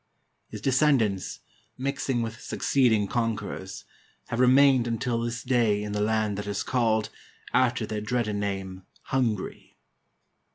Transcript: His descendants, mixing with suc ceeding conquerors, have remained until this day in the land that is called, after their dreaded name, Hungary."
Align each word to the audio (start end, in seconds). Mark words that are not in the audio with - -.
His 0.49 0.61
descendants, 0.61 1.41
mixing 1.77 2.23
with 2.23 2.41
suc 2.41 2.61
ceeding 2.61 3.07
conquerors, 3.07 3.85
have 4.29 4.39
remained 4.39 4.87
until 4.87 5.21
this 5.21 5.43
day 5.43 5.83
in 5.83 5.91
the 5.91 6.01
land 6.01 6.39
that 6.39 6.47
is 6.47 6.63
called, 6.63 7.11
after 7.53 7.85
their 7.85 8.01
dreaded 8.01 8.37
name, 8.37 8.81
Hungary." 9.03 9.77